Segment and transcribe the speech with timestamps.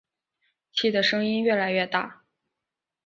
[0.71, 2.23] 气的声音越来越大